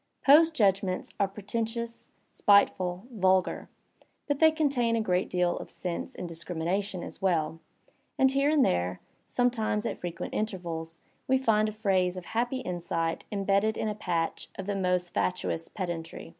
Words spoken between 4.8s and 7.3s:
a great deal of sense and discrimination as